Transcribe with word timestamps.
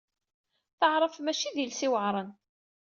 Taɛṛabt 0.79 1.19
maci 1.21 1.49
d 1.55 1.57
iles 1.63 1.81
iweɛṛen. 1.87 2.29